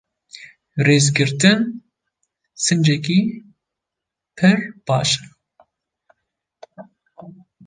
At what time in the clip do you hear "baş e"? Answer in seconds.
4.87-5.23